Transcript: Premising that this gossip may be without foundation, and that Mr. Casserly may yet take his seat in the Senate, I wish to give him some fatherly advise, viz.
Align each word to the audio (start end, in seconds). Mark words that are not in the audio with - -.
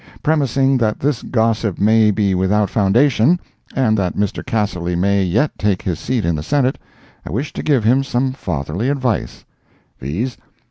Premising 0.23 0.79
that 0.79 0.99
this 0.99 1.21
gossip 1.21 1.77
may 1.77 2.09
be 2.09 2.33
without 2.33 2.71
foundation, 2.71 3.39
and 3.75 3.95
that 3.99 4.15
Mr. 4.17 4.43
Casserly 4.43 4.95
may 4.97 5.21
yet 5.23 5.55
take 5.59 5.83
his 5.83 5.99
seat 5.99 6.25
in 6.25 6.33
the 6.33 6.41
Senate, 6.41 6.79
I 7.23 7.29
wish 7.31 7.53
to 7.53 7.61
give 7.61 7.83
him 7.83 8.03
some 8.03 8.33
fatherly 8.33 8.89
advise, 8.89 9.45
viz. 9.99 10.37